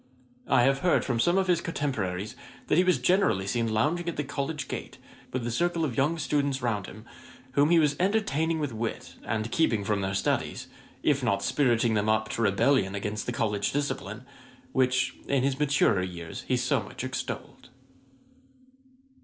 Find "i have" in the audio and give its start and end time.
0.47-0.79